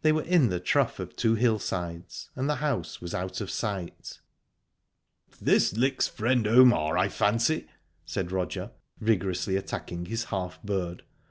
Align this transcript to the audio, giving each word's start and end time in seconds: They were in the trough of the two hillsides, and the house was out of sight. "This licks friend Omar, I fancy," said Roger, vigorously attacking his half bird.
They 0.00 0.10
were 0.10 0.22
in 0.22 0.48
the 0.48 0.58
trough 0.58 0.98
of 0.98 1.10
the 1.10 1.16
two 1.16 1.34
hillsides, 1.34 2.30
and 2.34 2.48
the 2.48 2.54
house 2.64 3.02
was 3.02 3.14
out 3.14 3.42
of 3.42 3.50
sight. 3.50 4.20
"This 5.38 5.76
licks 5.76 6.08
friend 6.08 6.46
Omar, 6.46 6.96
I 6.96 7.10
fancy," 7.10 7.68
said 8.06 8.32
Roger, 8.32 8.70
vigorously 9.00 9.56
attacking 9.56 10.06
his 10.06 10.24
half 10.32 10.62
bird. 10.62 11.02